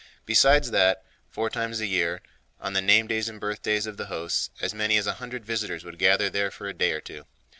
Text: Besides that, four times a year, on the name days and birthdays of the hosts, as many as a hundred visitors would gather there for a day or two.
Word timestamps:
Besides 0.25 0.71
that, 0.71 1.05
four 1.29 1.51
times 1.51 1.79
a 1.79 1.85
year, 1.85 2.23
on 2.59 2.73
the 2.73 2.81
name 2.81 3.05
days 3.05 3.29
and 3.29 3.39
birthdays 3.39 3.85
of 3.85 3.97
the 3.97 4.07
hosts, 4.07 4.49
as 4.59 4.73
many 4.73 4.97
as 4.97 5.05
a 5.05 5.13
hundred 5.21 5.45
visitors 5.45 5.83
would 5.85 5.99
gather 5.99 6.27
there 6.27 6.49
for 6.49 6.67
a 6.67 6.73
day 6.73 6.91
or 6.91 7.01
two. 7.01 7.27